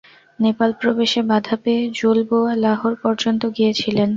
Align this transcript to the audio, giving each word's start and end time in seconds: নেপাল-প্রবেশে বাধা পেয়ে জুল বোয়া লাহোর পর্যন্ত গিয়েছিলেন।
নেপাল-প্রবেশে 0.39 1.21
বাধা 1.29 1.55
পেয়ে 1.63 1.83
জুল 1.97 2.19
বোয়া 2.29 2.53
লাহোর 2.63 2.93
পর্যন্ত 3.03 3.41
গিয়েছিলেন। 3.57 4.09